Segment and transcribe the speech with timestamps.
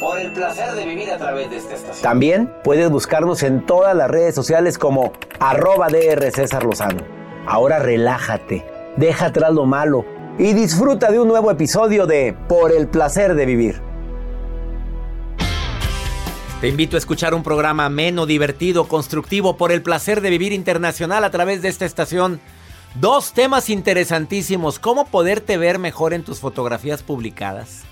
[0.00, 2.02] por el placer de vivir a través de esta estación.
[2.02, 7.02] También puedes buscarnos en todas las redes sociales como arroba DR César Lozano.
[7.46, 8.64] Ahora relájate,
[8.96, 10.04] deja atrás lo malo
[10.38, 13.80] y disfruta de un nuevo episodio de Por el placer de vivir.
[16.60, 21.24] Te invito a escuchar un programa ameno, divertido, constructivo por el placer de vivir internacional
[21.24, 22.38] a través de esta estación.
[22.96, 27.84] Dos temas interesantísimos, cómo poderte ver mejor en tus fotografías publicadas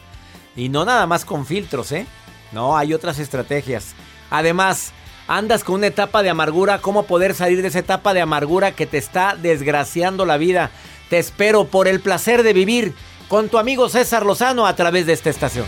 [0.59, 2.05] y no nada más con filtros, ¿eh?
[2.51, 3.95] No, hay otras estrategias.
[4.29, 4.93] Además,
[5.29, 8.87] andas con una etapa de amargura, ¿cómo poder salir de esa etapa de amargura que
[8.87, 10.73] te está desgraciando la vida?
[11.11, 12.93] Te espero por el placer de vivir
[13.29, 15.67] con tu amigo César Lozano a través de esta estación.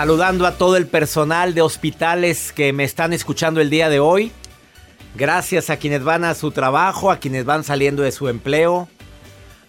[0.00, 4.32] Saludando a todo el personal de hospitales que me están escuchando el día de hoy.
[5.14, 8.88] Gracias a quienes van a su trabajo, a quienes van saliendo de su empleo.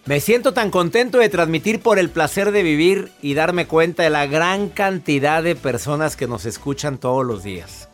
[0.05, 4.09] Me siento tan contento de transmitir por el placer de vivir y darme cuenta de
[4.09, 7.89] la gran cantidad de personas que nos escuchan todos los días.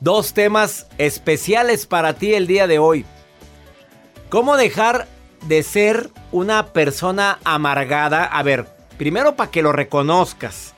[0.00, 3.06] Dos temas especiales para ti el día de hoy.
[4.28, 5.08] ¿Cómo dejar
[5.46, 8.22] de ser una persona amargada?
[8.22, 8.66] A ver,
[8.98, 10.75] primero para que lo reconozcas.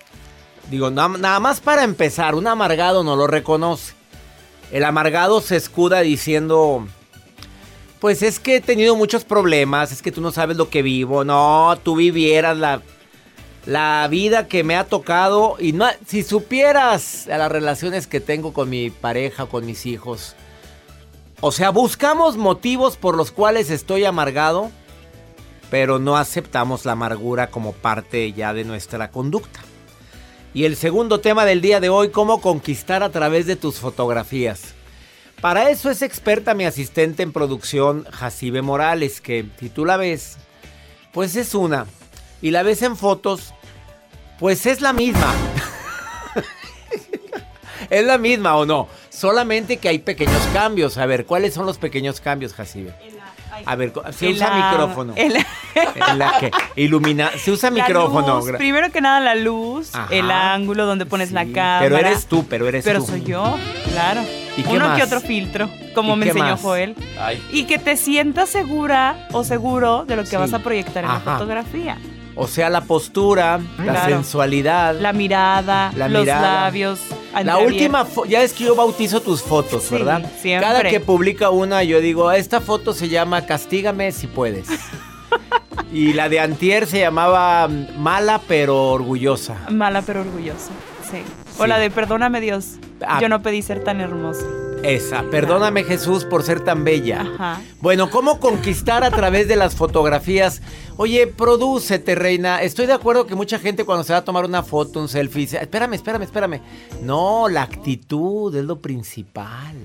[0.71, 3.95] Digo, nada más para empezar, un amargado no lo reconoce.
[4.71, 6.87] El amargado se escuda diciendo,
[8.01, 11.25] pues es que he tenido muchos problemas, es que tú no sabes lo que vivo.
[11.25, 12.83] No, tú vivieras la,
[13.65, 18.69] la vida que me ha tocado y no, si supieras las relaciones que tengo con
[18.69, 20.37] mi pareja, con mis hijos.
[21.41, 24.71] O sea, buscamos motivos por los cuales estoy amargado,
[25.71, 29.61] pero no aceptamos la amargura como parte ya de nuestra conducta.
[30.55, 34.75] Y el segundo tema del día de hoy, cómo conquistar a través de tus fotografías.
[35.41, 40.37] Para eso es experta mi asistente en producción, Jacibe Morales, que si tú la ves,
[41.13, 41.87] pues es una.
[42.43, 43.55] Y la ves en fotos,
[44.39, 45.33] pues es la misma.
[47.91, 48.89] es la misma o no.
[49.11, 50.99] Solamente que hay pequeños cambios.
[50.99, 52.95] A ver, ¿cuáles son los pequeños cambios, Jacibe?
[53.65, 55.15] A ver, se usa micrófono.
[56.17, 58.41] la que ilumina, se usa micrófono.
[58.59, 61.81] primero que nada la luz, el ángulo donde pones la cámara.
[61.81, 62.91] Pero eres tú, pero eres tú.
[62.91, 63.57] Pero soy yo,
[63.93, 64.23] claro.
[64.57, 66.97] ¿Y Uno que otro filtro, como me enseñó Joel.
[67.53, 71.21] Y que te sientas segura o seguro de lo que vas a proyectar en la
[71.21, 71.99] fotografía.
[72.41, 74.95] O sea, la postura, la sensualidad.
[75.01, 77.01] La mirada, los labios.
[77.43, 80.23] La última, ya es que yo bautizo tus fotos, ¿verdad?
[80.41, 80.69] Siempre.
[80.69, 84.69] Cada que publica una, yo digo, esta foto se llama Castígame si puedes.
[85.93, 89.57] y la de Antier se llamaba mm, Mala pero orgullosa.
[89.69, 90.71] Mala pero orgullosa,
[91.11, 91.23] sí.
[91.59, 92.77] O la de Perdóname Dios.
[93.05, 93.19] Ah.
[93.21, 94.47] Yo no pedí ser tan hermosa.
[94.83, 97.23] Esa, perdóname Jesús por ser tan bella.
[97.23, 97.61] Ajá.
[97.81, 100.63] Bueno, ¿cómo conquistar a través de las fotografías?
[100.97, 102.63] Oye, prodúcete, reina.
[102.63, 105.43] Estoy de acuerdo que mucha gente cuando se va a tomar una foto, un selfie,
[105.43, 106.61] dice, espérame, espérame, espérame.
[107.03, 109.77] No, la actitud es lo principal.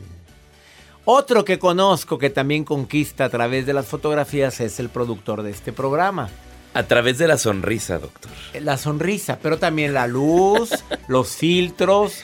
[1.05, 5.51] Otro que conozco que también conquista a través de las fotografías es el productor de
[5.51, 6.29] este programa.
[6.73, 8.31] A través de la sonrisa, doctor.
[8.61, 10.71] La sonrisa, pero también la luz,
[11.07, 12.23] los filtros.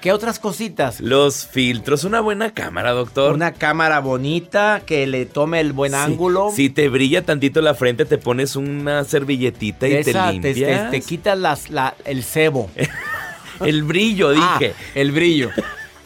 [0.00, 0.98] ¿Qué otras cositas?
[1.00, 3.34] Los filtros, una buena cámara, doctor.
[3.34, 6.50] Una cámara bonita que le tome el buen ángulo.
[6.54, 10.90] Si te brilla tantito la frente, te pones una servilletita y te limpias.
[10.90, 11.68] Te, quitas las,
[12.06, 12.70] el cebo.
[13.60, 14.74] el brillo, ah, dije.
[14.94, 15.50] el brillo.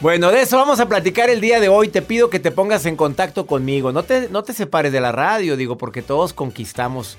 [0.01, 1.87] Bueno, de eso vamos a platicar el día de hoy.
[1.87, 3.93] Te pido que te pongas en contacto conmigo.
[3.93, 7.17] No te, no te separes de la radio, digo, porque todos conquistamos.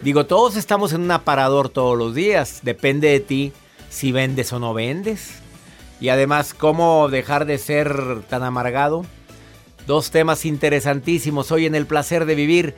[0.00, 2.60] Digo, todos estamos en un aparador todos los días.
[2.62, 3.52] Depende de ti
[3.90, 5.43] si vendes o no vendes.
[6.00, 9.04] Y además, cómo dejar de ser tan amargado.
[9.86, 12.74] Dos temas interesantísimos hoy en el placer de vivir.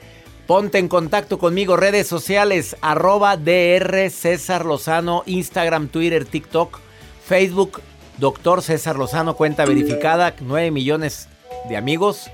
[0.46, 6.78] Ponte en contacto conmigo, redes sociales, arroba DR César Lozano, Instagram, Twitter, TikTok,
[7.26, 7.80] Facebook,
[8.18, 11.28] Doctor César Lozano, cuenta verificada, 9 millones
[11.68, 12.30] de amigos.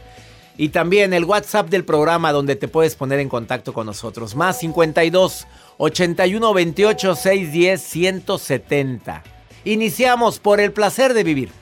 [0.58, 4.34] Y también el WhatsApp del programa donde te puedes poner en contacto con nosotros.
[4.34, 5.46] Más 52
[5.78, 9.31] 81 28 610 170.
[9.64, 11.61] Iniciamos por el placer de vivir.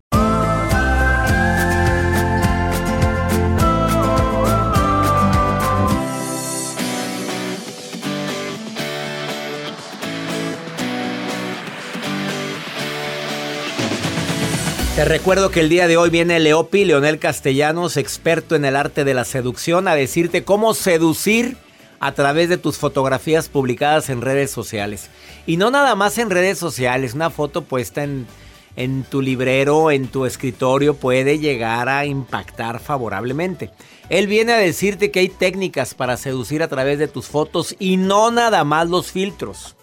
[15.01, 19.03] Te recuerdo que el día de hoy viene Leopi, Leonel Castellanos, experto en el arte
[19.03, 21.57] de la seducción, a decirte cómo seducir
[21.99, 25.09] a través de tus fotografías publicadas en redes sociales.
[25.47, 28.27] Y no nada más en redes sociales, una foto puesta en,
[28.75, 33.71] en tu librero, en tu escritorio, puede llegar a impactar favorablemente.
[34.09, 37.97] Él viene a decirte que hay técnicas para seducir a través de tus fotos y
[37.97, 39.75] no nada más los filtros.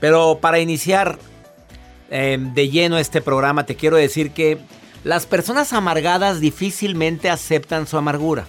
[0.00, 1.18] Pero para iniciar,
[2.14, 4.58] Em, de lleno este programa, te quiero decir que
[5.02, 8.46] las personas amargadas difícilmente aceptan su amargura.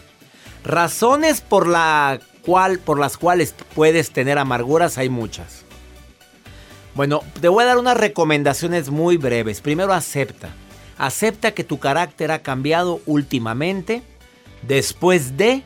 [0.65, 5.63] Razones por, la cual, por las cuales puedes tener amarguras hay muchas.
[6.93, 9.61] Bueno, te voy a dar unas recomendaciones muy breves.
[9.61, 10.49] Primero, acepta.
[10.97, 14.03] Acepta que tu carácter ha cambiado últimamente
[14.67, 15.63] después de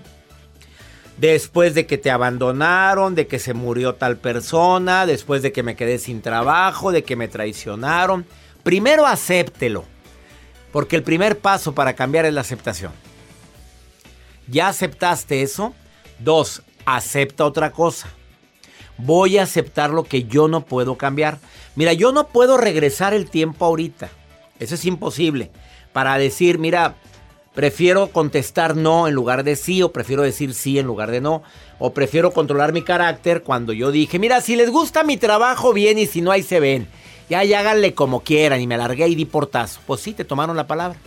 [1.17, 5.75] después de que te abandonaron, de que se murió tal persona, después de que me
[5.75, 8.25] quedé sin trabajo, de que me traicionaron.
[8.63, 9.83] Primero acéptelo,
[10.71, 12.91] porque el primer paso para cambiar es la aceptación.
[14.47, 15.73] ¿Ya aceptaste eso?
[16.19, 18.09] Dos, acepta otra cosa.
[18.97, 21.39] Voy a aceptar lo que yo no puedo cambiar.
[21.75, 24.09] Mira, yo no puedo regresar el tiempo ahorita.
[24.59, 25.51] Eso es imposible.
[25.93, 26.95] Para decir, mira,
[27.57, 31.41] Prefiero contestar no en lugar de sí o prefiero decir sí en lugar de no.
[31.79, 35.97] O prefiero controlar mi carácter cuando yo dije, mira, si les gusta mi trabajo, bien
[35.97, 36.87] y si no, ahí se ven.
[37.31, 39.79] Ya, ya háganle como quieran y me largué y di portazo.
[39.87, 40.99] Pues sí, te tomaron la palabra.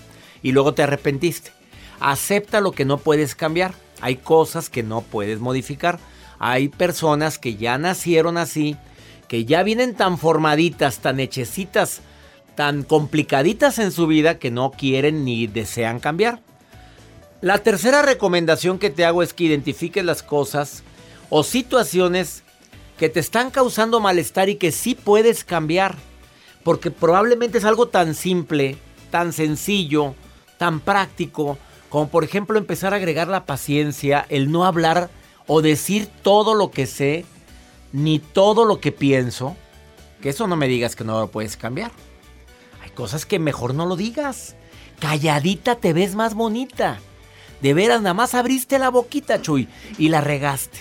[0.43, 1.53] Y luego te arrepentiste.
[2.01, 3.73] Acepta lo que no puedes cambiar.
[4.01, 6.01] Hay cosas que no puedes modificar.
[6.41, 8.77] Hay personas que ya nacieron así,
[9.29, 12.01] que ya vienen tan formaditas, tan hechecitas,
[12.61, 16.43] tan complicaditas en su vida que no quieren ni desean cambiar.
[17.41, 20.83] La tercera recomendación que te hago es que identifiques las cosas
[21.31, 22.43] o situaciones
[22.99, 25.97] que te están causando malestar y que sí puedes cambiar.
[26.63, 28.77] Porque probablemente es algo tan simple,
[29.11, 30.15] tan sencillo,
[30.59, 31.57] tan práctico,
[31.89, 35.09] como por ejemplo empezar a agregar la paciencia, el no hablar
[35.47, 37.25] o decir todo lo que sé,
[37.95, 39.57] ni todo lo que pienso.
[40.21, 41.91] Que eso no me digas que no lo puedes cambiar.
[43.01, 44.57] Cosas que mejor no lo digas.
[44.99, 46.99] Calladita te ves más bonita.
[47.63, 50.81] De veras, nada más abriste la boquita, Chuy, y la regaste.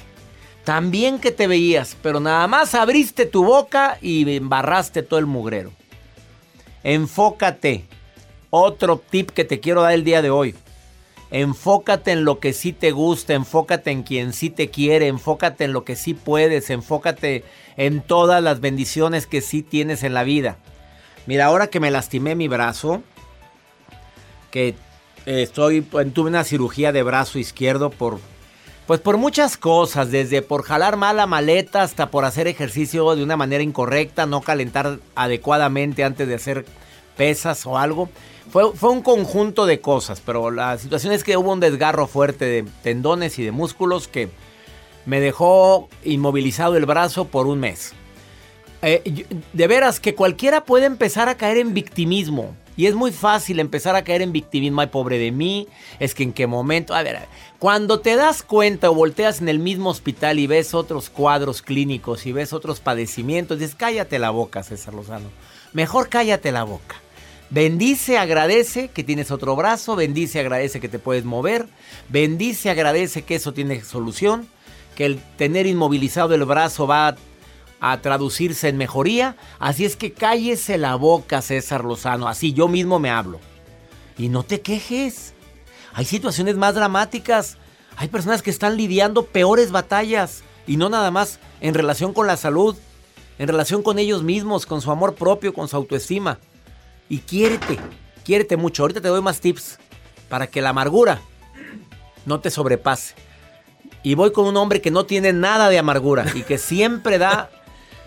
[0.66, 5.72] También que te veías, pero nada más abriste tu boca y embarraste todo el mugrero.
[6.84, 7.86] Enfócate.
[8.50, 10.56] Otro tip que te quiero dar el día de hoy.
[11.32, 15.72] Enfócate en lo que sí te gusta, enfócate en quien sí te quiere, enfócate en
[15.72, 17.46] lo que sí puedes, enfócate
[17.78, 20.58] en todas las bendiciones que sí tienes en la vida.
[21.30, 23.04] Mira, ahora que me lastimé mi brazo,
[24.50, 24.74] que
[25.28, 28.18] estoy, tuve una cirugía de brazo izquierdo por,
[28.88, 33.38] pues por muchas cosas, desde por jalar mala maleta hasta por hacer ejercicio de una
[33.38, 36.66] manera incorrecta, no calentar adecuadamente antes de hacer
[37.16, 38.10] pesas o algo.
[38.50, 42.46] Fue, fue un conjunto de cosas, pero la situación es que hubo un desgarro fuerte
[42.46, 44.30] de tendones y de músculos que
[45.06, 47.94] me dejó inmovilizado el brazo por un mes.
[48.82, 52.56] Eh, de veras que cualquiera puede empezar a caer en victimismo.
[52.78, 54.80] Y es muy fácil empezar a caer en victimismo.
[54.80, 55.68] Ay, pobre de mí.
[56.00, 56.96] Es que en qué momento.
[56.96, 57.28] A ver,
[57.60, 62.26] cuando te das cuenta o volteas en el mismo hospital y ves otros cuadros clínicos
[62.26, 65.30] y ves otros padecimientos, dices, cállate la boca, César Lozano.
[65.74, 66.96] Mejor cállate la boca.
[67.50, 69.98] Bendice, agradece que tienes otro brazo.
[69.98, 71.68] Bendice, agradece que te puedes mover.
[72.08, 74.48] Bendice, agradece que eso tiene solución.
[74.96, 77.16] Que el tener inmovilizado el brazo va a
[77.80, 79.36] a traducirse en mejoría.
[79.60, 82.28] Así es que cállese la boca, César Lozano.
[82.28, 83.40] Así yo mismo me hablo.
[84.18, 85.34] Y no te quejes.
[85.94, 87.58] Hay situaciones más dramáticas.
[87.96, 90.44] Hay personas que están lidiando peores batallas.
[90.68, 92.76] Y no nada más en relación con la salud.
[93.38, 96.40] En relación con ellos mismos, con su amor propio, con su autoestima.
[97.08, 97.80] Y quiérete.
[98.24, 98.84] Quiérete mucho.
[98.84, 99.80] Ahorita te doy más tips
[100.28, 101.22] para que la amargura
[102.26, 103.16] no te sobrepase.
[104.04, 107.50] Y voy con un hombre que no tiene nada de amargura y que siempre da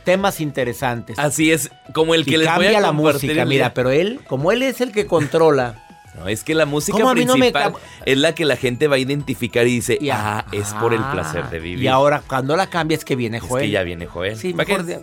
[0.05, 1.19] temas interesantes.
[1.19, 4.63] Así es, como el que les voy a la música, mira, pero él, como él
[4.63, 8.87] es el que controla no, es que la música principal es la que la gente
[8.87, 11.83] va a identificar y dice, ah, es por el placer de vivir.
[11.85, 13.65] Y ahora, cuando la cambia es que viene Joel.
[13.65, 14.37] Es que ya viene Joel.
[14.37, 14.55] Sí,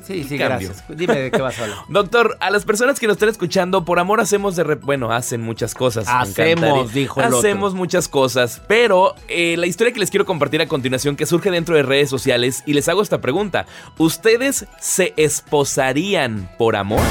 [0.03, 0.83] sí, sí gracias.
[0.87, 1.79] Dime de qué vas a hablar.
[1.87, 4.63] Doctor, a las personas que nos están escuchando, por amor hacemos de...
[4.75, 6.05] bueno, hacen muchas cosas.
[6.07, 10.67] Hacemos, dijo el Hacemos muchas cosas, pero eh, la historia que les quiero compartir a
[10.67, 13.65] continuación, que surge dentro de redes sociales, y les hago esta pregunta.
[13.97, 17.01] ¿Ustedes se esposarían por amor?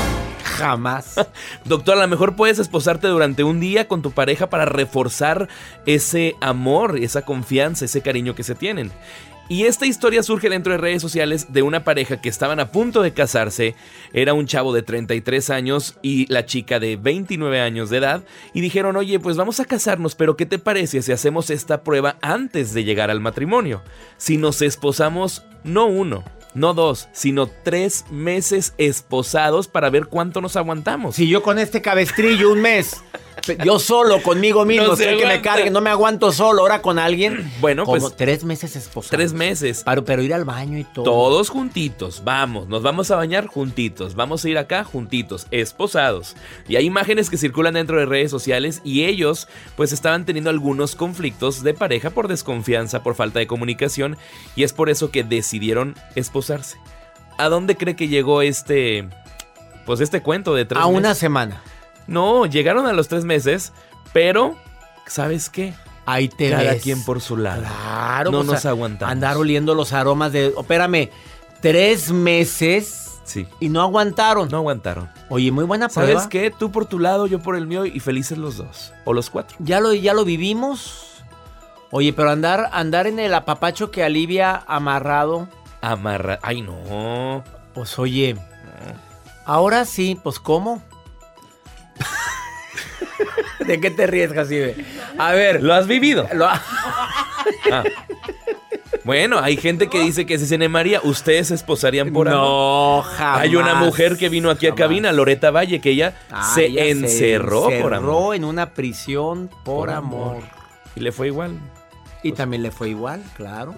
[0.59, 1.15] Jamás.
[1.65, 5.49] Doctor, a lo mejor puedes esposarte durante un día con tu pareja para reforzar
[5.87, 8.91] ese amor, esa confianza, ese cariño que se tienen.
[9.49, 13.01] Y esta historia surge dentro de redes sociales de una pareja que estaban a punto
[13.03, 13.77] de casarse.
[14.13, 18.25] Era un chavo de 33 años y la chica de 29 años de edad.
[18.53, 22.19] Y dijeron, oye, pues vamos a casarnos, pero ¿qué te parece si hacemos esta prueba
[22.21, 23.83] antes de llegar al matrimonio?
[24.19, 26.25] Si nos esposamos, no uno,
[26.59, 31.17] no dos, sino tres meses esposados para ver cuánto nos aguantamos.
[31.17, 33.03] Si yo con este cabestrillo un mes
[33.65, 36.99] yo solo, conmigo mismo, no sé que me cargue, no me aguanto solo, ahora con
[36.99, 37.51] alguien.
[37.61, 38.17] Bueno, como pues.
[38.17, 39.11] Tres meses esposados.
[39.11, 39.83] Tres meses.
[39.85, 41.05] Pero, pero ir al baño y todo.
[41.05, 46.37] Todos juntitos, vamos, nos vamos a bañar juntitos, vamos a ir acá juntitos, esposados.
[46.69, 50.95] Y hay imágenes que circulan dentro de redes sociales y ellos, pues estaban teniendo algunos
[50.95, 54.17] conflictos de pareja por desconfianza, por falta de comunicación,
[54.55, 56.79] y es por eso que decidieron esposarse.
[57.39, 59.09] ¿A dónde cree que llegó este.
[59.87, 61.63] Pues este cuento de tres A una semana.
[62.09, 63.73] No, llegaron a los tres meses,
[64.13, 64.57] pero,
[65.07, 65.75] ¿sabes qué?
[66.07, 67.63] Ahí te Cada quien por su lado.
[67.63, 68.31] Claro.
[68.33, 69.13] No nos aguantamos.
[69.13, 70.55] Andar oliendo los aromas de...
[70.59, 71.11] Espérame,
[71.61, 73.05] tres meses...
[73.25, 73.47] Sí.
[73.61, 74.49] Y no aguantaron.
[74.49, 75.11] No aguantaron.
[75.29, 76.15] Oye, muy buena prueba.
[76.15, 76.51] ¿Sabes qué?
[76.51, 78.95] Tú por tu lado, yo por el mío y felices los dos.
[79.05, 79.59] O los cuatro.
[79.61, 81.23] Ya lo, ya lo vivimos.
[81.91, 85.47] Oye, pero andar, andar en el apapacho que alivia amarrado.
[85.83, 86.41] Amarrado.
[86.43, 87.45] Ay, no.
[87.75, 88.35] Pues oye.
[89.45, 90.83] Ahora sí, pues ¿cómo?
[93.67, 94.77] ¿De qué te ríes, Jacibe?
[95.19, 95.63] A ver.
[95.63, 96.27] ¿Lo has vivido?
[97.71, 97.85] Ah.
[99.05, 102.41] Bueno, hay gente que dice que si se enemaría, ustedes se esposarían por amor.
[102.41, 103.41] No, jamás.
[103.41, 106.85] Hay una mujer que vino aquí a cabina, Loreta Valle, que ella Ah, se ella
[106.87, 108.35] encerró por amor.
[108.37, 110.43] en una prisión por, amor.
[110.95, 111.59] Y le fue igual.
[112.23, 113.75] Y también le fue igual, claro.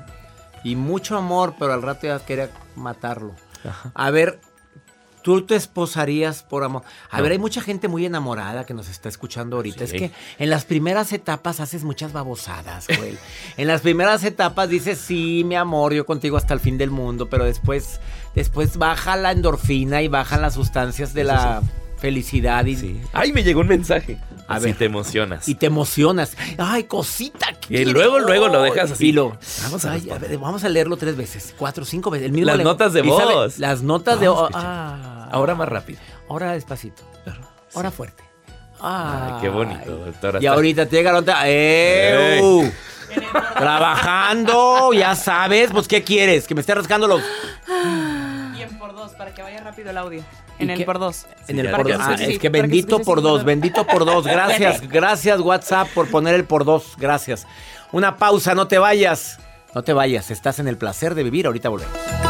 [0.64, 3.34] Y mucho amor, pero al rato ya quería matarlo.
[3.94, 4.40] A ver,
[5.22, 6.82] ¿Tú te esposarías por amor?
[7.10, 9.84] A ver, hay mucha gente muy enamorada que nos está escuchando ahorita.
[9.84, 13.18] Es que en las primeras etapas haces muchas babosadas, güey.
[13.56, 17.28] en las primeras etapas dices, sí, mi amor, yo contigo hasta el fin del mundo,
[17.28, 18.00] pero después,
[18.34, 21.62] después baja la endorfina y bajan las sustancias de la
[22.00, 22.76] felicidad y...
[22.76, 23.00] Sí.
[23.12, 24.18] Ay, me llegó un mensaje.
[24.48, 24.76] A ver.
[24.76, 25.48] te emocionas.
[25.48, 26.36] Y te emocionas.
[26.58, 27.46] Ay, cosita.
[27.68, 29.12] Y luego, luego lo dejas así.
[29.12, 29.96] vamos a,
[30.40, 32.32] vamos a leerlo tres veces, cuatro, cinco veces.
[32.32, 33.58] las notas de voz.
[33.58, 34.50] Las notas de voz.
[34.54, 35.28] Ah.
[35.30, 36.00] Ahora más rápido.
[36.28, 37.02] Ahora despacito.
[37.74, 38.24] Ahora fuerte.
[38.80, 40.40] Ay, qué bonito, doctora.
[40.42, 41.42] Y ahorita te llega la nota.
[41.44, 42.72] ¡Eh!
[43.56, 45.70] Trabajando, ya sabes.
[45.70, 46.46] Pues, ¿qué quieres?
[46.46, 47.22] Que me esté rascando los.
[48.56, 50.24] Y en por dos, para que vaya rápido el audio.
[50.60, 51.26] En el por dos.
[51.48, 52.00] En el por dos.
[52.00, 54.26] Ah, es que bendito por dos, bendito por dos.
[54.26, 56.94] Gracias, gracias WhatsApp por poner el por dos.
[56.98, 57.46] Gracias.
[57.92, 59.38] Una pausa, no te vayas.
[59.74, 61.46] No te vayas, estás en el placer de vivir.
[61.46, 62.29] Ahorita volvemos.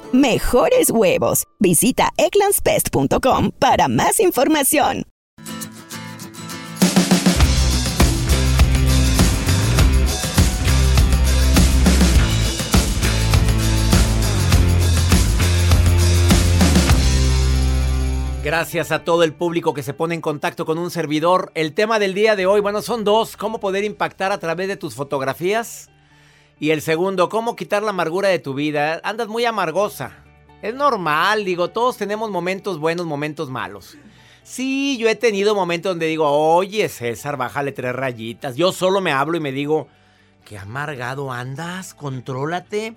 [0.13, 1.45] mejores huevos.
[1.59, 5.05] Visita eclanspest.com para más información.
[18.43, 21.51] Gracias a todo el público que se pone en contacto con un servidor.
[21.53, 23.37] El tema del día de hoy, bueno, son dos.
[23.37, 25.91] ¿Cómo poder impactar a través de tus fotografías?
[26.61, 29.01] Y el segundo, ¿cómo quitar la amargura de tu vida?
[29.03, 30.23] Andas muy amargosa.
[30.61, 33.97] Es normal, digo, todos tenemos momentos buenos, momentos malos.
[34.43, 38.57] Sí, yo he tenido momentos donde digo, oye César, bájale tres rayitas.
[38.57, 39.87] Yo solo me hablo y me digo,
[40.45, 42.93] qué amargado andas, contrólate.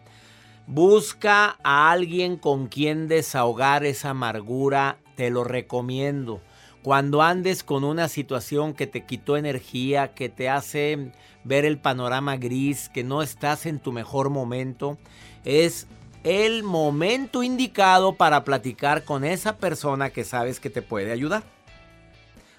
[0.66, 6.42] Busca a alguien con quien desahogar esa amargura, te lo recomiendo.
[6.82, 11.12] Cuando andes con una situación que te quitó energía, que te hace
[11.44, 14.98] ver el panorama gris, que no estás en tu mejor momento,
[15.44, 15.86] es
[16.24, 21.44] el momento indicado para platicar con esa persona que sabes que te puede ayudar.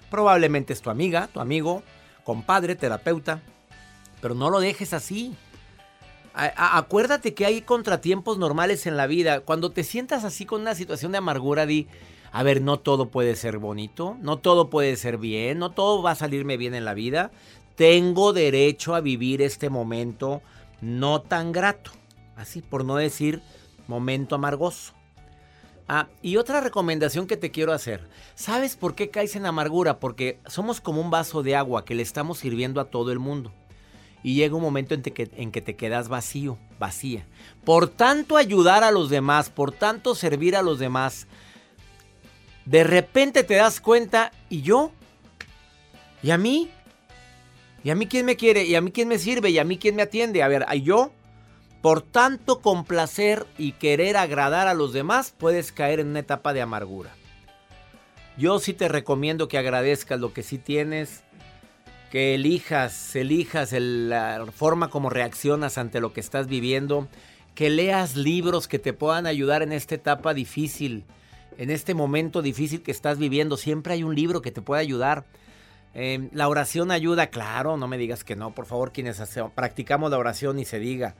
[0.08, 1.82] Probablemente es tu amiga, tu amigo,
[2.24, 3.42] compadre, terapeuta,
[4.20, 5.34] pero no lo dejes así.
[6.32, 9.40] acuérdate que hay contratiempos normales en la vida.
[9.40, 11.88] Cuando te sientas así con una situación de amargura, di,
[12.30, 16.12] a ver, no todo puede ser bonito, no todo puede ser bien, no todo va
[16.12, 17.32] a salirme bien en la vida
[17.76, 20.42] tengo derecho a vivir este momento
[20.80, 21.92] no tan grato.
[22.34, 23.42] Así, por no decir
[23.86, 24.92] momento amargoso.
[25.88, 28.08] Ah, y otra recomendación que te quiero hacer.
[28.34, 30.00] ¿Sabes por qué caes en amargura?
[30.00, 33.52] Porque somos como un vaso de agua que le estamos sirviendo a todo el mundo.
[34.24, 37.24] Y llega un momento en que, en que te quedas vacío, vacía.
[37.64, 41.28] Por tanto ayudar a los demás, por tanto servir a los demás,
[42.64, 44.90] de repente te das cuenta, ¿y yo?
[46.24, 46.68] ¿Y a mí?
[47.84, 48.64] ¿Y a mí quién me quiere?
[48.64, 49.50] ¿Y a mí quién me sirve?
[49.50, 50.42] ¿Y a mí quién me atiende?
[50.42, 51.12] A ver, ¿y yo?
[51.86, 56.60] por tanto complacer y querer agradar a los demás, puedes caer en una etapa de
[56.60, 57.14] amargura.
[58.36, 61.22] Yo sí te recomiendo que agradezcas lo que sí tienes,
[62.10, 67.06] que elijas, elijas la forma como reaccionas ante lo que estás viviendo,
[67.54, 71.04] que leas libros que te puedan ayudar en esta etapa difícil,
[71.56, 73.56] en este momento difícil que estás viviendo.
[73.56, 75.24] Siempre hay un libro que te puede ayudar.
[75.98, 79.18] Em, la oración ayuda, claro, no me digas que no, por favor, quienes
[79.54, 81.14] practicamos la oración y se diga.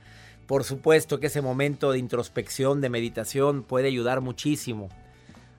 [0.45, 4.89] Por supuesto que ese momento de introspección, de meditación, puede ayudar muchísimo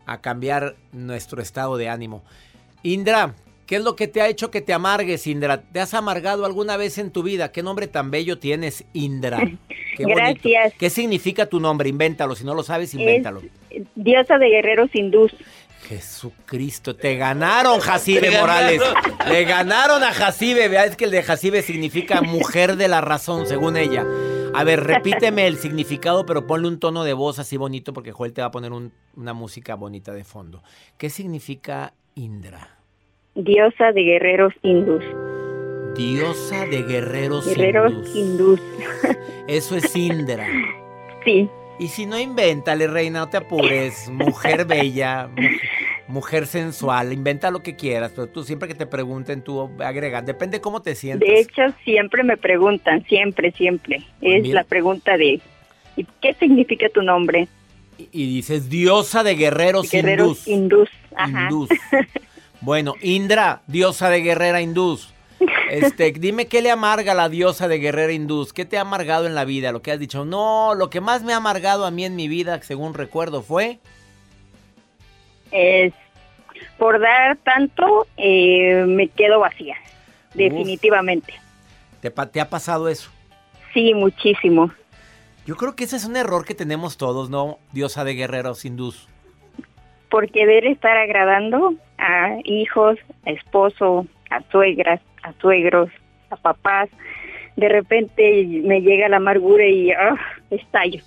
[0.06, 2.22] a cambiar nuestro estado de ánimo.
[2.84, 3.34] Indra,
[3.66, 5.62] ¿qué es lo que te ha hecho que te amargues, Indra?
[5.62, 7.50] ¿Te has amargado alguna vez en tu vida?
[7.50, 9.40] ¿Qué nombre tan bello tienes, Indra?
[9.98, 10.74] Gracias.
[10.78, 11.88] ¿Qué significa tu nombre?
[11.88, 13.42] Invéntalo, si no lo sabes, invéntalo.
[13.96, 15.34] diosa de guerreros hindús.
[15.86, 18.82] Jesucristo, te ganaron, Jacibe Morales.
[19.30, 20.68] Le ganaron a Jacibe.
[20.68, 24.04] Vea, es que el de Jacibe significa mujer de la razón, según ella.
[24.54, 28.32] A ver, repíteme el significado, pero ponle un tono de voz así bonito, porque Joel
[28.32, 30.62] te va a poner una música bonita de fondo.
[30.96, 32.78] ¿Qué significa Indra?
[33.34, 35.04] Diosa de guerreros hindús.
[35.94, 38.60] Diosa de guerreros, guerreros hindús.
[39.46, 40.46] Eso es Indra.
[41.24, 41.48] Sí.
[41.78, 44.08] Y si no, invéntale, reina, no te apures.
[44.08, 45.28] Mujer bella,
[46.08, 50.60] mujer, sensual, inventa lo que quieras, pero tú siempre que te pregunten, tú agregas, depende
[50.60, 51.28] cómo te sientes.
[51.28, 54.02] De hecho, siempre me preguntan, siempre, siempre.
[54.20, 55.40] Es la pregunta de,
[56.20, 57.46] ¿qué significa tu nombre?
[58.12, 60.88] Y, dices, diosa de guerreros, guerreros hindús.
[61.16, 61.48] Ajá.
[62.60, 65.14] Bueno, Indra, diosa de guerrera hindús.
[65.70, 68.52] Este, dime qué le amarga a la diosa de Guerrera Hindús.
[68.52, 69.72] ¿Qué te ha amargado en la vida?
[69.72, 70.24] Lo que has dicho.
[70.24, 73.78] No, lo que más me ha amargado a mí en mi vida, según recuerdo, fue.
[75.50, 75.92] Es
[76.78, 79.76] por dar tanto, eh, me quedo vacía.
[80.34, 81.34] Definitivamente.
[82.00, 83.10] ¿Te, ¿Te ha pasado eso?
[83.74, 84.70] Sí, muchísimo.
[85.46, 87.58] Yo creo que ese es un error que tenemos todos, ¿no?
[87.72, 89.08] Diosa de guerreros hindús.
[90.10, 95.90] Por querer estar agradando a hijos, a esposo, a suegras, a suegros,
[96.30, 96.88] a papás,
[97.56, 100.16] de repente me llega la amargura y ah,
[100.50, 101.02] estallo.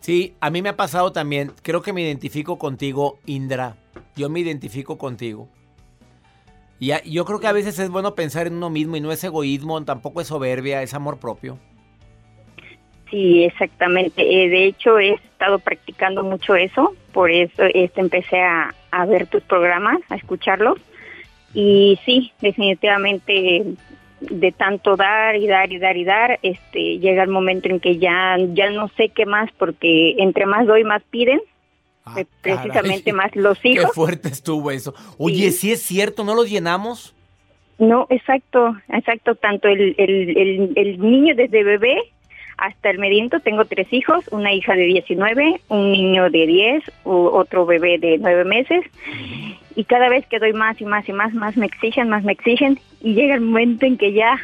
[0.00, 1.52] Sí, a mí me ha pasado también.
[1.62, 3.76] Creo que me identifico contigo, Indra.
[4.16, 5.48] Yo me identifico contigo.
[6.80, 9.22] Y yo creo que a veces es bueno pensar en uno mismo y no es
[9.22, 11.58] egoísmo, tampoco es soberbia, es amor propio.
[13.08, 14.22] Sí, exactamente.
[14.22, 19.28] Eh, de hecho, he estado practicando mucho eso, por eso este, empecé a, a ver
[19.28, 20.80] tus programas, a escucharlos.
[21.54, 23.74] Y sí, definitivamente
[24.20, 27.98] de tanto dar y dar y dar y dar, este llega el momento en que
[27.98, 31.40] ya ya no sé qué más porque entre más doy más piden.
[32.04, 33.86] Ah, precisamente más los hijos.
[33.86, 34.94] Qué fuerte estuvo eso.
[35.18, 35.72] Oye, sí.
[35.72, 37.14] es cierto, ¿no los llenamos?
[37.78, 39.34] No, exacto, exacto.
[39.34, 42.12] Tanto el, el, el, el niño desde bebé
[42.58, 47.66] hasta el mediento tengo tres hijos, una hija de 19, un niño de 10, otro
[47.66, 48.84] bebé de 9 meses.
[49.74, 52.32] Y cada vez que doy más y más y más, más me exigen, más me
[52.32, 52.78] exigen.
[53.00, 54.38] Y llega el momento en que ya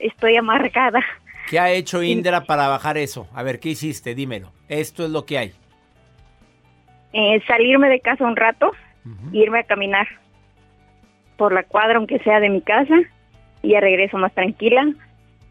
[0.00, 1.00] estoy amargada.
[1.48, 3.28] ¿Qué ha hecho Indra para bajar eso?
[3.34, 4.14] A ver, ¿qué hiciste?
[4.14, 4.52] Dímelo.
[4.68, 5.52] Esto es lo que hay.
[7.12, 8.72] Eh, salirme de casa un rato,
[9.32, 10.08] irme a caminar
[11.36, 12.94] por la cuadra, aunque sea de mi casa,
[13.62, 14.84] y ya regreso más tranquila,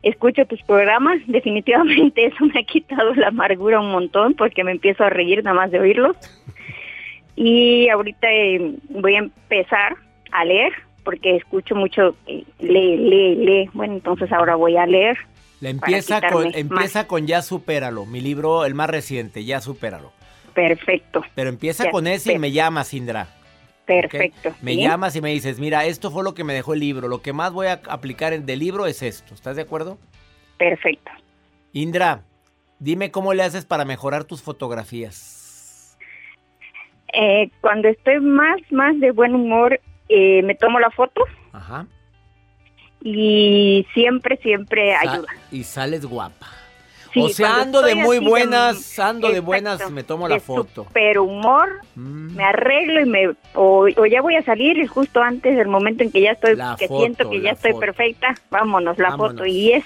[0.04, 5.04] escucho tus programas, definitivamente eso me ha quitado la amargura un montón porque me empiezo
[5.04, 6.16] a reír nada más de oírlos.
[7.36, 9.96] Y ahorita eh, voy a empezar
[10.32, 10.72] a leer
[11.04, 13.70] porque escucho mucho, eh, lee, lee, lee.
[13.74, 15.18] Bueno, entonces ahora voy a leer.
[15.60, 20.12] Le empieza con, empieza con Ya Supéralo, mi libro, el más reciente, Ya Supéralo.
[20.54, 21.24] Perfecto.
[21.34, 23.28] Pero empieza con ese y me llama, Indra.
[23.86, 24.54] Perfecto.
[24.62, 27.22] Me llamas y me dices, mira, esto fue lo que me dejó el libro, lo
[27.22, 29.34] que más voy a aplicar del libro es esto.
[29.34, 29.98] ¿Estás de acuerdo?
[30.58, 31.12] Perfecto.
[31.74, 32.24] Indra,
[32.80, 35.98] dime cómo le haces para mejorar tus fotografías.
[37.14, 41.24] Eh, cuando estoy más, más de buen humor, eh, me tomo la foto.
[41.52, 41.86] Ajá.
[43.02, 45.28] Y siempre, siempre ayuda.
[45.52, 46.63] Y sales guapa
[47.16, 50.88] o sea, ando de muy buenas, ando de buenas, me tomo la foto.
[50.94, 52.36] Pero humor, mm.
[52.36, 56.12] me arreglo y me o, ya voy a salir y justo antes del momento en
[56.12, 59.86] que ya estoy, que siento que ya estoy perfecta, vámonos la foto y es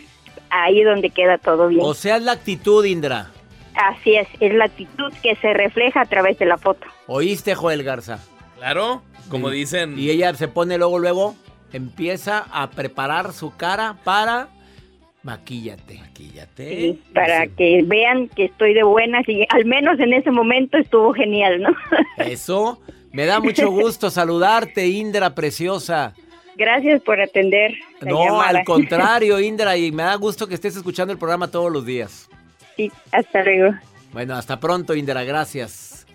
[0.49, 1.81] ahí donde queda todo bien.
[1.83, 3.31] O sea, es la actitud, Indra.
[3.75, 6.87] Así es, es la actitud que se refleja a través de la foto.
[7.05, 8.19] ¿Oíste, Joel Garza?
[8.57, 9.99] Claro, como dicen.
[9.99, 11.35] Y ella se pone luego, luego,
[11.73, 14.47] empieza a preparar su cara para
[15.27, 15.95] Maquíllate.
[15.95, 16.97] Maquíllate.
[17.13, 21.61] para que vean que estoy de buenas y al menos en ese momento estuvo genial,
[21.61, 21.69] ¿no?
[22.17, 22.79] Eso.
[23.11, 26.13] Me da mucho gusto saludarte, Indra preciosa.
[26.55, 27.73] Gracias por atender.
[27.99, 31.85] no, al contrario, Indra, y me da gusto que estés escuchando el programa todos los
[31.85, 32.29] días.
[32.77, 33.75] Sí, hasta luego.
[34.13, 36.07] Bueno, hasta pronto, Indra, gracias.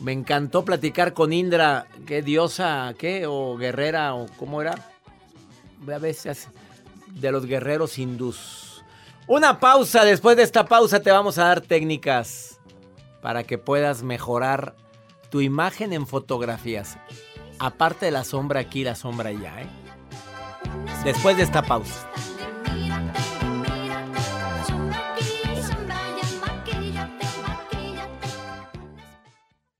[0.00, 4.76] Me encantó platicar con Indra, qué diosa, qué, o guerrera, o cómo era.
[5.92, 6.48] A veces
[7.12, 8.84] de los guerreros hindús.
[9.26, 12.60] Una pausa, después de esta pausa te vamos a dar técnicas
[13.22, 14.74] para que puedas mejorar
[15.30, 16.98] tu imagen en fotografías.
[17.58, 19.66] Aparte de la sombra aquí, la sombra allá, ¿eh?
[21.04, 22.09] Después de esta pausa.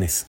[0.00, 0.29] Ya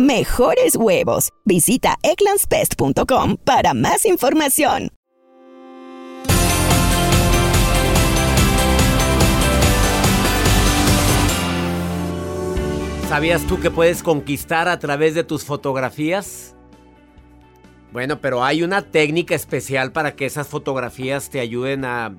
[0.00, 1.30] mejores huevos.
[1.44, 4.88] Visita eclanspest.com para más información.
[13.08, 16.54] ¿Sabías tú que puedes conquistar a través de tus fotografías?
[17.92, 22.14] Bueno, pero hay una técnica especial para que esas fotografías te ayuden a,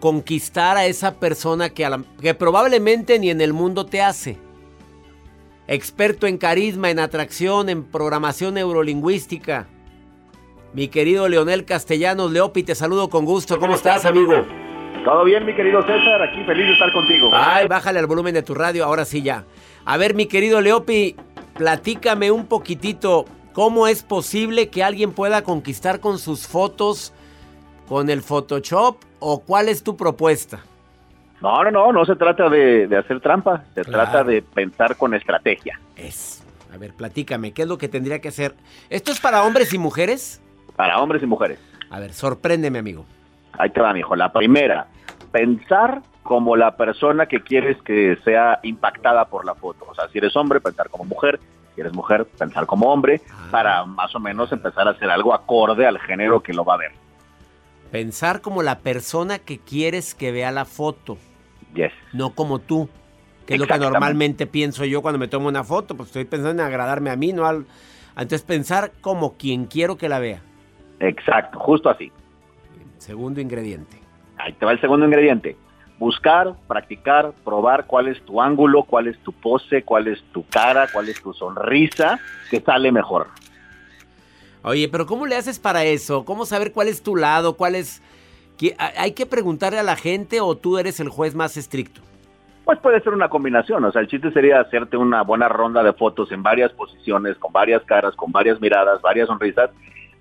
[0.00, 1.88] conquistar a esa persona que,
[2.20, 4.49] que probablemente ni en el mundo te hace
[5.70, 9.68] experto en carisma, en atracción, en programación neurolingüística.
[10.72, 13.60] Mi querido Leonel Castellanos, Leopi, te saludo con gusto.
[13.60, 14.44] ¿Cómo estás, amigo?
[15.04, 17.30] Todo bien, mi querido César, aquí feliz de estar contigo.
[17.32, 19.44] Ay, bájale al volumen de tu radio, ahora sí ya.
[19.84, 21.14] A ver, mi querido Leopi,
[21.56, 27.12] platícame un poquitito cómo es posible que alguien pueda conquistar con sus fotos,
[27.88, 30.64] con el Photoshop, o cuál es tu propuesta.
[31.40, 35.80] No, no, no, no se trata de, hacer trampa, se trata de pensar con estrategia.
[35.96, 36.44] Es.
[36.72, 38.54] A ver, platícame, ¿qué es lo que tendría que hacer?
[38.90, 40.40] ¿Esto es para hombres y mujeres?
[40.76, 41.58] Para hombres y mujeres.
[41.90, 43.06] A ver, sorpréndeme, amigo.
[43.58, 44.14] Ahí te va, mijo.
[44.14, 44.86] La primera,
[45.32, 49.86] pensar como la persona que quieres que sea impactada por la foto.
[49.88, 51.40] O sea, si eres hombre, pensar como mujer.
[51.74, 53.48] Si eres mujer, pensar como hombre, ah.
[53.50, 56.78] para más o menos empezar a hacer algo acorde al género que lo va a
[56.78, 56.92] ver.
[57.90, 61.18] Pensar como la persona que quieres que vea la foto.
[62.12, 62.88] No como tú,
[63.46, 66.62] que es lo que normalmente pienso yo cuando me tomo una foto, pues estoy pensando
[66.62, 67.66] en agradarme a mí, no al...
[68.12, 70.42] Entonces pensar como quien quiero que la vea.
[70.98, 72.12] Exacto, justo así.
[72.98, 73.98] Segundo ingrediente.
[74.36, 75.56] Ahí te va el segundo ingrediente.
[75.98, 80.88] Buscar, practicar, probar cuál es tu ángulo, cuál es tu pose, cuál es tu cara,
[80.92, 82.18] cuál es tu sonrisa,
[82.50, 83.28] que sale mejor.
[84.62, 86.24] Oye, pero ¿cómo le haces para eso?
[86.24, 87.56] ¿Cómo saber cuál es tu lado?
[87.56, 88.02] ¿Cuál es
[88.78, 92.00] ¿Hay que preguntarle a la gente o tú eres el juez más estricto?
[92.64, 95.92] Pues puede ser una combinación, o sea, el chiste sería hacerte una buena ronda de
[95.92, 99.70] fotos en varias posiciones, con varias caras, con varias miradas, varias sonrisas,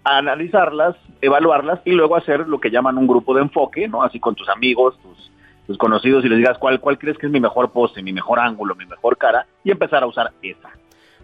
[0.03, 4.01] analizarlas, evaluarlas y luego hacer lo que llaman un grupo de enfoque, ¿no?
[4.01, 5.31] Así con tus amigos, tus,
[5.67, 8.39] tus conocidos y les digas cuál, cuál crees que es mi mejor pose, mi mejor
[8.39, 10.69] ángulo, mi mejor cara y empezar a usar esa.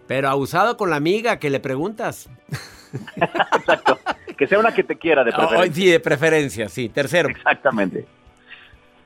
[0.07, 2.29] Pero abusado con la amiga que le preguntas.
[3.15, 3.97] Exacto.
[4.37, 5.73] Que sea una que te quiera de preferencia.
[5.73, 6.89] sí, de preferencia, sí.
[6.89, 7.29] Tercero.
[7.29, 8.05] Exactamente.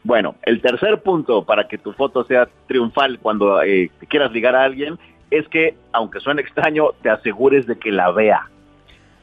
[0.04, 4.56] Bueno, el tercer punto para que tu foto sea triunfal cuando eh, te quieras ligar
[4.56, 4.98] a alguien
[5.30, 8.50] es que, aunque suene extraño, te asegures de que la vea.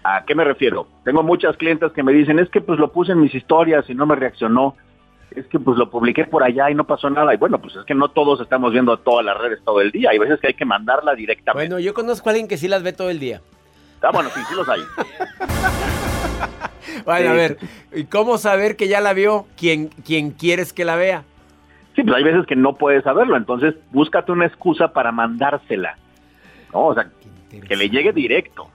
[0.04, 0.86] ¿A qué me refiero?
[1.04, 3.94] Tengo muchas clientes que me dicen, es que pues lo puse en mis historias y
[3.94, 4.76] no me reaccionó.
[5.32, 7.34] Es que pues lo publiqué por allá y no pasó nada.
[7.34, 10.10] Y bueno, pues es que no todos estamos viendo todas las redes todo el día.
[10.10, 11.68] Hay veces que hay que mandarla directamente.
[11.68, 13.40] Bueno, yo conozco a alguien que sí las ve todo el día.
[14.02, 14.80] Ah, bueno, sí, sí los hay.
[17.04, 17.58] bueno, a ver,
[17.92, 21.24] ¿y cómo saber que ya la vio quien, quien quieres que la vea?
[21.94, 25.96] Sí, pues hay veces que no puedes saberlo, entonces búscate una excusa para mandársela.
[26.72, 26.86] ¿no?
[26.86, 27.10] O sea,
[27.66, 28.68] que le llegue directo.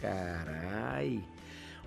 [0.00, 1.24] Caray.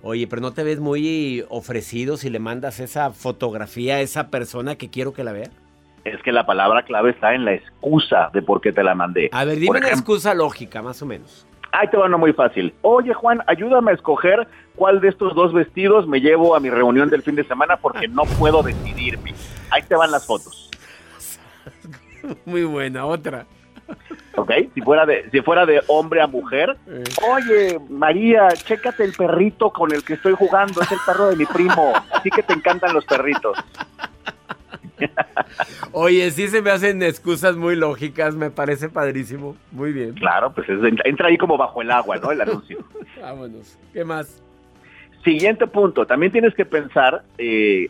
[0.02, 4.74] Oye, pero no te ves muy ofrecido si le mandas esa fotografía a esa persona
[4.74, 5.48] que quiero que la vea.
[6.04, 9.30] Es que la palabra clave está en la excusa de por qué te la mandé.
[9.32, 11.46] A ver, dime una excusa lógica, más o menos.
[11.72, 12.74] Ahí te va una muy fácil.
[12.82, 17.08] Oye, Juan, ayúdame a escoger cuál de estos dos vestidos me llevo a mi reunión
[17.08, 19.34] del fin de semana porque no puedo decidirme.
[19.70, 20.70] Ahí te van las fotos.
[22.44, 23.46] Muy buena, otra.
[24.36, 24.52] ¿ok?
[24.74, 27.04] Si fuera de, si fuera de hombre a mujer, eh.
[27.28, 31.46] oye, María, chécate el perrito con el que estoy jugando, es el perro de mi
[31.46, 33.58] primo, así que te encantan los perritos.
[35.92, 39.56] Oye, sí se me hacen excusas muy lógicas, me parece padrísimo.
[39.70, 40.14] Muy bien.
[40.14, 40.66] Claro, pues
[41.04, 42.30] entra ahí como bajo el agua, ¿no?
[42.30, 42.78] El anuncio.
[43.20, 43.78] Vámonos.
[43.92, 44.42] ¿Qué más?
[45.24, 47.88] Siguiente punto, también tienes que pensar eh,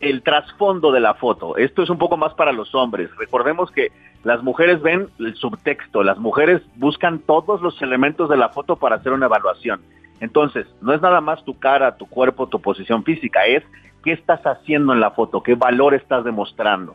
[0.00, 1.56] el trasfondo de la foto.
[1.56, 3.10] Esto es un poco más para los hombres.
[3.16, 3.90] Recordemos que
[4.24, 8.96] las mujeres ven el subtexto, las mujeres buscan todos los elementos de la foto para
[8.96, 9.80] hacer una evaluación.
[10.20, 13.62] Entonces, no es nada más tu cara, tu cuerpo, tu posición física, es
[14.04, 16.94] qué estás haciendo en la foto, qué valor estás demostrando.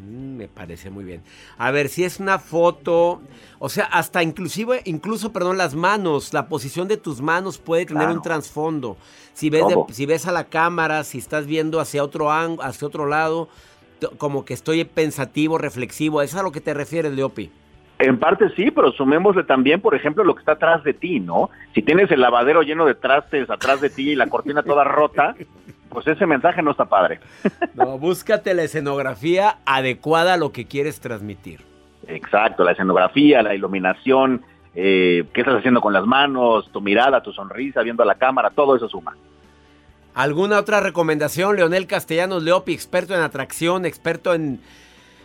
[0.00, 1.22] Mm, me parece muy bien.
[1.58, 3.20] A ver, si es una foto,
[3.58, 8.08] o sea, hasta inclusive, incluso, perdón, las manos, la posición de tus manos puede tener
[8.08, 8.96] un trasfondo.
[9.32, 13.48] Si ves, si ves a la cámara, si estás viendo hacia otro hacia otro lado,
[14.18, 16.22] como que estoy pensativo, reflexivo.
[16.22, 17.50] ¿Eso es a lo que te refieres, Leopi?
[17.98, 21.50] En parte sí, pero sumémosle también, por ejemplo, lo que está atrás de ti, ¿no?
[21.74, 25.34] Si tienes el lavadero lleno de trastes atrás de ti y la cortina toda rota,
[25.88, 27.20] pues ese mensaje no está padre.
[27.74, 31.60] No, búscate la escenografía adecuada a lo que quieres transmitir.
[32.08, 34.42] Exacto, la escenografía, la iluminación,
[34.74, 38.50] eh, qué estás haciendo con las manos, tu mirada, tu sonrisa, viendo a la cámara,
[38.50, 39.16] todo eso suma.
[40.14, 41.54] ¿Alguna otra recomendación?
[41.54, 44.60] Leonel Castellanos Leopi, experto en atracción, experto en...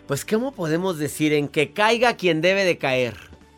[0.08, 1.34] Pues, ¿cómo podemos decir?
[1.34, 3.16] En que caiga quien debe de caer.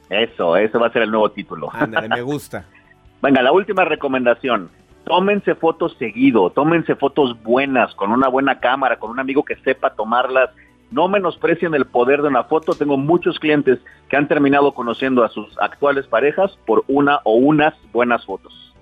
[0.10, 1.70] Eso, eso va a ser el nuevo título.
[1.74, 2.66] Ándale, me gusta.
[3.22, 4.70] Venga, la última recomendación.
[5.06, 9.92] Tómense fotos seguido, tómense fotos buenas, con una buena cámara, con un amigo que sepa
[9.92, 10.50] tomarlas.
[10.90, 12.74] No menosprecien el poder de una foto.
[12.74, 17.76] Tengo muchos clientes que han terminado conociendo a sus actuales parejas por una o unas
[17.94, 18.74] buenas fotos.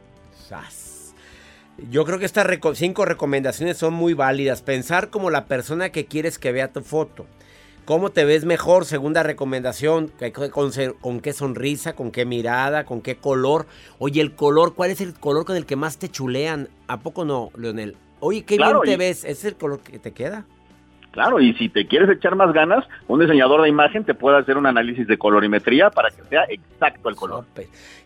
[1.90, 4.62] Yo creo que estas cinco recomendaciones son muy válidas.
[4.62, 7.26] Pensar como la persona que quieres que vea tu foto.
[7.86, 8.86] ¿Cómo te ves mejor?
[8.86, 10.10] Segunda recomendación.
[10.52, 11.94] ¿Con, con qué sonrisa?
[11.94, 12.86] ¿Con qué mirada?
[12.86, 13.66] ¿Con qué color?
[14.00, 16.70] Oye, el color, ¿cuál es el color con el que más te chulean?
[16.88, 17.98] ¿A poco no, Leonel?
[18.22, 19.26] Oye, qué bien te ves.
[19.26, 20.46] ¿Es el color que te queda?
[21.14, 24.58] Claro, y si te quieres echar más ganas, un diseñador de imagen te puede hacer
[24.58, 27.46] un análisis de colorimetría para que sea exacto el color.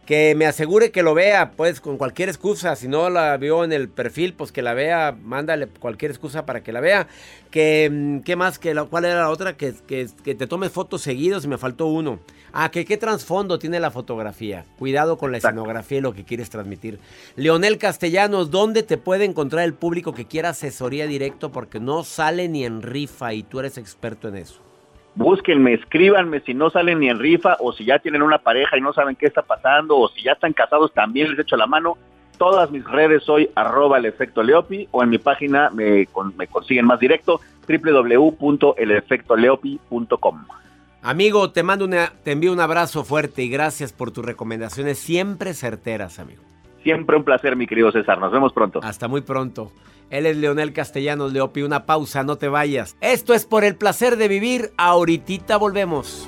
[0.05, 2.75] Que me asegure que lo vea, pues con cualquier excusa.
[2.75, 6.63] Si no la vio en el perfil, pues que la vea, mándale cualquier excusa para
[6.63, 7.07] que la vea.
[7.49, 8.59] Que, mm, ¿Qué más?
[8.59, 9.55] Que ¿Cuál era la otra?
[9.55, 12.19] Que, que, que te tomes fotos seguidos y me faltó uno.
[12.53, 14.65] Ah, que qué trasfondo tiene la fotografía.
[14.79, 16.99] Cuidado con la escenografía y lo que quieres transmitir.
[17.35, 21.51] Leonel Castellanos, ¿dónde te puede encontrar el público que quiera asesoría directo?
[21.51, 24.59] Porque no sale ni en rifa y tú eres experto en eso.
[25.15, 28.81] Búsquenme, escríbanme si no salen ni en rifa o si ya tienen una pareja y
[28.81, 31.97] no saben qué está pasando o si ya están casados también les echo la mano.
[32.37, 36.85] Todas mis redes soy arroba el efecto Leopi o en mi página me, me consiguen
[36.85, 40.45] más directo www.elefectoleopi.com.
[41.01, 45.55] Amigo, te mando una, te envío un abrazo fuerte y gracias por tus recomendaciones siempre
[45.55, 46.43] certeras, amigo.
[46.83, 48.19] Siempre un placer, mi querido César.
[48.19, 48.79] Nos vemos pronto.
[48.83, 49.71] Hasta muy pronto.
[50.09, 51.63] Él es Leonel Castellanos Leopi.
[51.63, 52.95] Una pausa, no te vayas.
[53.01, 54.71] Esto es por el placer de vivir.
[54.77, 56.27] Ahorita volvemos.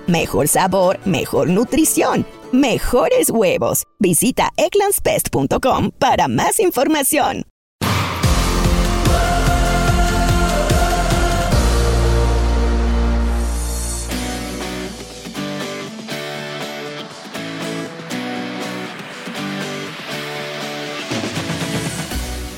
[0.11, 3.85] mejor sabor, mejor nutrición mejores huevos.
[3.99, 7.45] Visita eclanspest.com para más información.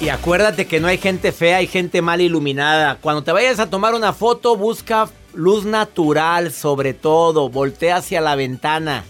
[0.01, 2.97] Y acuérdate que no hay gente fea, hay gente mal iluminada.
[2.99, 7.49] Cuando te vayas a tomar una foto, busca luz natural sobre todo.
[7.49, 9.03] Voltea hacia la ventana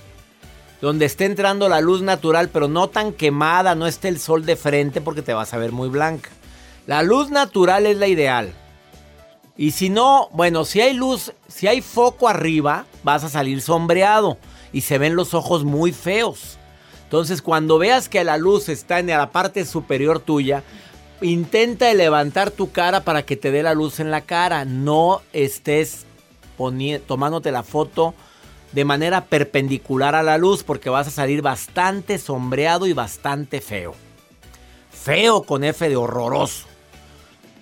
[0.83, 4.57] donde esté entrando la luz natural, pero no tan quemada, no esté el sol de
[4.57, 6.29] frente porque te vas a ver muy blanca.
[6.87, 8.53] La luz natural es la ideal.
[9.55, 14.37] Y si no, bueno, si hay luz, si hay foco arriba, vas a salir sombreado
[14.73, 16.57] y se ven los ojos muy feos.
[17.05, 20.63] Entonces, cuando veas que la luz está en la parte superior tuya,
[21.21, 24.65] intenta levantar tu cara para que te dé la luz en la cara.
[24.65, 26.07] No estés
[27.05, 28.13] tomándote la foto
[28.71, 33.93] de manera perpendicular a la luz porque vas a salir bastante sombreado y bastante feo.
[34.91, 36.65] Feo con F de horroroso.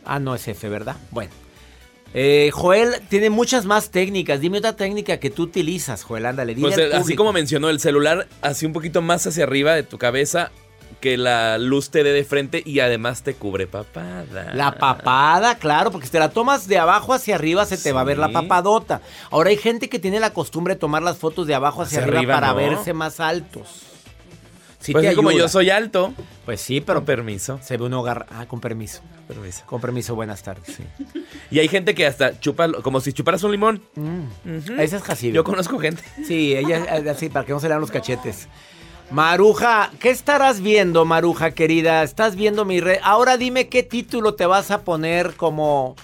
[0.05, 0.95] Ah, no es F, ¿verdad?
[1.11, 1.31] Bueno.
[2.13, 4.41] Eh, Joel tiene muchas más técnicas.
[4.41, 6.25] Dime otra técnica que tú utilizas, Joel.
[6.25, 9.83] Ándale, dile pues, Así como mencionó, el celular así un poquito más hacia arriba de
[9.83, 10.51] tu cabeza
[11.01, 14.53] que la luz te dé de frente y además te cubre papada.
[14.53, 18.01] La papada, claro, porque si te la tomas de abajo hacia arriba se te va
[18.01, 19.01] a ver la papadota.
[19.31, 22.35] Ahora hay gente que tiene la costumbre de tomar las fotos de abajo hacia, arriba,
[22.35, 23.87] para verse más altos.
[24.79, 26.13] Sí pues como yo soy alto.
[26.43, 26.99] Pues sí, pero.
[26.99, 27.59] Con permiso.
[27.61, 28.25] Se ve uno agarra.
[28.31, 29.01] Ah, con permiso.
[29.27, 29.63] permiso.
[29.67, 30.75] Con permiso, buenas tardes.
[30.75, 30.83] Sí.
[31.51, 33.83] y hay gente que hasta chupa, como si chuparas un limón.
[33.95, 34.79] Mm.
[34.79, 35.21] Esa es.
[35.21, 36.03] Yo conozco gente.
[36.25, 38.47] Sí, ella así, para que no se le dan los cachetes.
[39.11, 42.01] Maruja, ¿qué estarás viendo, Maruja querida?
[42.01, 42.99] ¿Estás viendo mi red?
[43.03, 45.97] Ahora dime qué título te vas a poner como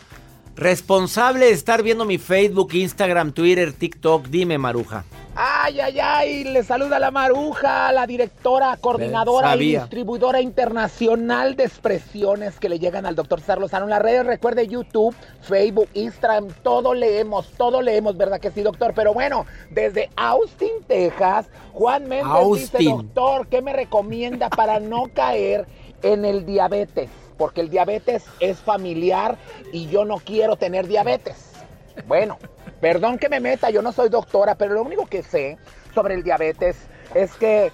[0.58, 4.28] responsable de estar viendo mi Facebook, Instagram, Twitter, TikTok.
[4.28, 5.06] Dime, Maruja.
[5.40, 12.60] Ay, ay, ay, le saluda la Maruja, la directora, coordinadora y distribuidora internacional de expresiones
[12.60, 14.26] que le llegan al doctor Sarlozano en las redes.
[14.26, 18.94] Recuerde YouTube, Facebook, Instagram, todo leemos, todo leemos, ¿verdad que sí, doctor?
[18.96, 25.68] Pero bueno, desde Austin, Texas, Juan Méndez dice, doctor, ¿qué me recomienda para no caer
[26.02, 27.12] en el diabetes?
[27.38, 29.38] Porque el diabetes es familiar
[29.72, 31.52] y yo no quiero tener diabetes.
[32.08, 32.38] Bueno.
[32.82, 35.58] Perdón que me meta, yo no soy doctora, pero lo único que sé
[35.96, 36.78] sobre el diabetes
[37.16, 37.72] es que,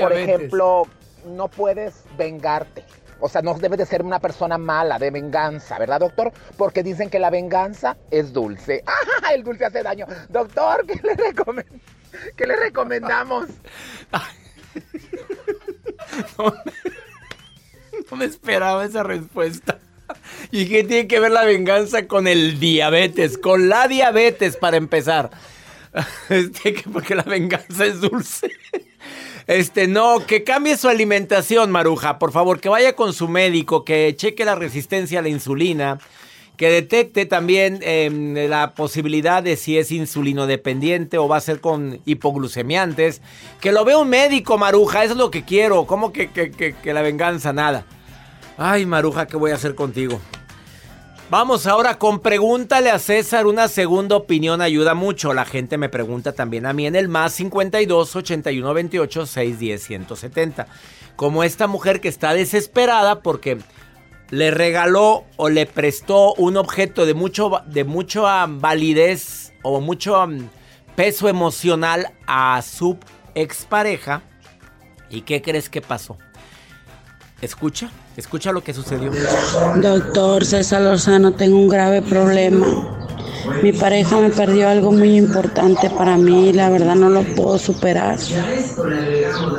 [0.00, 0.86] por ejemplo,
[1.26, 2.82] no puedes vengarte.
[3.20, 6.32] O sea, no debes de ser una persona mala, de venganza, ¿verdad, doctor?
[6.56, 8.82] Porque dicen que la venganza es dulce.
[9.22, 10.06] ¡Ah, el dulce hace daño!
[10.28, 11.16] Doctor, ¿qué le,
[12.36, 13.48] ¿Qué le recomendamos?
[18.10, 19.78] no me esperaba esa respuesta.
[20.50, 23.38] ¿Y qué tiene que ver la venganza con el diabetes?
[23.38, 25.30] Con la diabetes para empezar.
[26.28, 28.50] Este, porque la venganza es dulce.
[29.46, 32.18] Este, no, que cambie su alimentación, Maruja.
[32.18, 35.98] Por favor, que vaya con su médico, que cheque la resistencia a la insulina,
[36.58, 41.62] que detecte también em, la posibilidad de si es insulino dependiente o va a ser
[41.62, 43.22] con hipoglucemiantes.
[43.58, 45.86] Que lo vea un médico, Maruja, eso es lo que quiero.
[45.86, 47.54] ¿Cómo que, que la venganza?
[47.54, 47.86] Nada.
[48.60, 50.20] Ay, Maruja, ¿qué voy a hacer contigo?
[51.30, 53.46] Vamos ahora con pregúntale a César.
[53.46, 55.32] Una segunda opinión ayuda mucho.
[55.32, 60.66] La gente me pregunta también a mí en el más 52 81 28 610 170.
[61.14, 63.58] Como esta mujer que está desesperada porque
[64.30, 70.26] le regaló o le prestó un objeto de mucho de mucha validez o mucho
[70.96, 72.98] peso emocional a su
[73.36, 74.22] expareja.
[75.10, 76.18] ¿Y qué crees que pasó?
[77.40, 79.12] Escucha, escucha lo que sucedió.
[79.80, 82.66] Doctor César Lozano, tengo un grave problema.
[83.62, 87.58] Mi pareja me perdió algo muy importante para mí y la verdad no lo puedo
[87.58, 88.18] superar.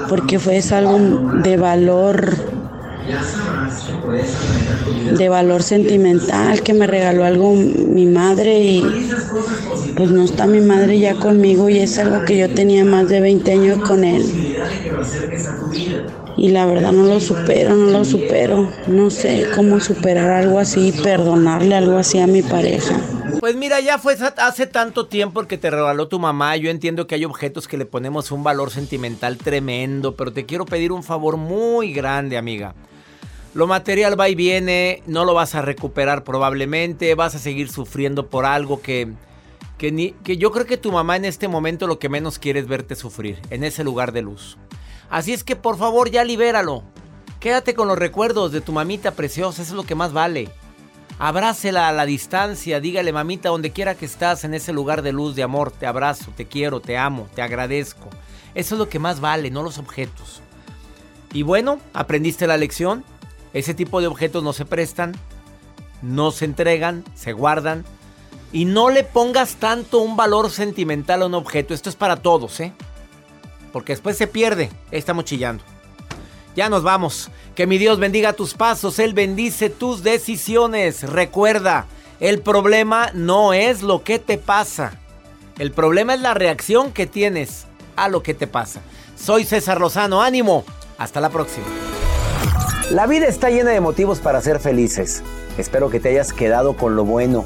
[0.09, 0.99] Porque fue algo
[1.41, 2.35] de valor
[5.17, 9.09] de valor sentimental que me regaló algo mi madre y
[9.95, 13.21] pues no está mi madre ya conmigo y es algo que yo tenía más de
[13.21, 14.23] 20 años con él.
[16.37, 18.71] Y la verdad no lo supero, no lo supero.
[18.87, 22.99] No sé cómo superar algo así, perdonarle algo así a mi pareja.
[23.39, 26.57] Pues mira, ya fue hace tanto tiempo que te regaló tu mamá.
[26.57, 30.65] Yo entiendo que hay objetos que le ponemos un valor sentimental tremendo, pero te quiero
[30.65, 32.75] pedir un favor muy grande, amiga.
[33.53, 38.27] Lo material va y viene, no lo vas a recuperar probablemente, vas a seguir sufriendo
[38.27, 39.13] por algo que,
[39.77, 42.59] que, ni, que yo creo que tu mamá en este momento lo que menos quiere
[42.59, 44.57] es verte sufrir, en ese lugar de luz.
[45.09, 46.83] Así es que por favor ya libéralo.
[47.39, 50.49] Quédate con los recuerdos de tu mamita preciosa, eso es lo que más vale.
[51.19, 55.35] Abrácela a la distancia, dígale mamita, donde quiera que estás, en ese lugar de luz,
[55.35, 58.09] de amor, te abrazo, te quiero, te amo, te agradezco.
[58.55, 60.41] Eso es lo que más vale, no los objetos.
[61.33, 63.03] Y bueno, aprendiste la lección.
[63.53, 65.15] Ese tipo de objetos no se prestan,
[66.01, 67.85] no se entregan, se guardan.
[68.51, 71.73] Y no le pongas tanto un valor sentimental a un objeto.
[71.73, 72.73] Esto es para todos, ¿eh?
[73.71, 74.69] Porque después se pierde.
[74.91, 75.63] Estamos chillando.
[76.55, 77.29] Ya nos vamos.
[77.55, 78.99] Que mi Dios bendiga tus pasos.
[78.99, 81.03] Él bendice tus decisiones.
[81.03, 81.85] Recuerda,
[82.19, 84.93] el problema no es lo que te pasa.
[85.57, 87.65] El problema es la reacción que tienes
[87.95, 88.81] a lo que te pasa.
[89.15, 90.21] Soy César Lozano.
[90.21, 90.63] Ánimo.
[90.97, 91.65] Hasta la próxima.
[92.91, 95.21] La vida está llena de motivos para ser felices.
[95.57, 97.45] Espero que te hayas quedado con lo bueno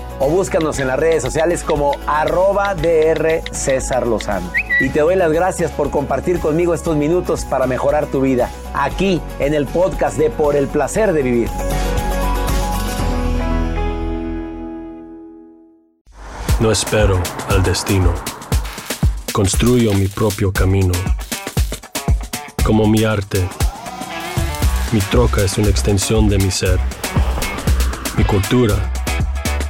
[0.21, 4.51] o búscanos en las redes sociales como arroba DR César Lozano.
[4.79, 9.19] Y te doy las gracias por compartir conmigo estos minutos para mejorar tu vida, aquí
[9.39, 11.49] en el podcast de Por el Placer de Vivir.
[16.59, 17.19] No espero
[17.49, 18.13] al destino.
[19.33, 20.93] Construyo mi propio camino.
[22.63, 23.43] Como mi arte,
[24.91, 26.79] mi troca es una extensión de mi ser.
[28.17, 28.90] Mi cultura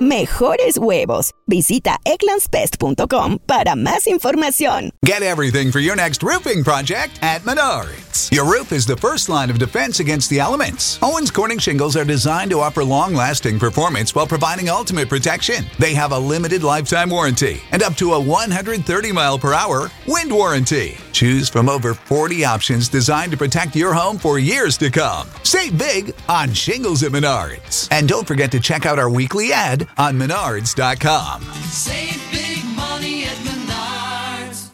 [0.00, 1.32] mejores huevos.
[1.46, 4.90] Visita eclanspest.com para más información.
[5.04, 8.30] Get everything for your next roofing project at Menards.
[8.32, 10.98] Your roof is the first line of defense against the elements.
[11.02, 15.64] Owens Corning shingles are designed to offer long-lasting performance while providing ultimate protection.
[15.78, 20.32] They have a limited lifetime warranty and up to a 130 mile per hour wind
[20.32, 20.96] warranty.
[21.12, 25.28] Choose from over 40 options designed to protect your home for years to come.
[25.42, 27.88] Save big on shingles at Menards.
[27.90, 31.42] And don't forget to check out our weekly ad on menards.com.
[31.70, 34.70] Save big money at Menards.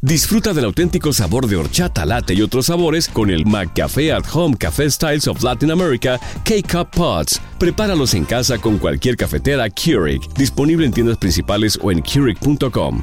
[0.00, 4.56] Disfruta del auténtico sabor de horchata, latte y otros sabores con el McCafe at Home
[4.56, 7.40] Café Styles of Latin America K-Cup Pots.
[7.58, 13.02] Prepáralos en casa con cualquier cafetera Keurig, disponible en tiendas principales o en Keurig.com.